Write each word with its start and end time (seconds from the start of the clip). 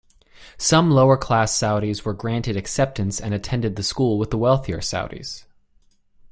Some 0.57 0.89
lower 0.89 1.15
class 1.15 1.55
Saudis 1.55 2.03
were 2.03 2.15
granted 2.15 2.57
acceptance 2.57 3.21
and 3.21 3.35
attended 3.35 3.75
the 3.75 3.83
school 3.83 4.17
with 4.17 4.33
wealthier 4.33 4.79
Saudis. 4.79 5.45